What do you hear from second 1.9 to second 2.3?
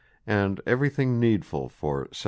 £7.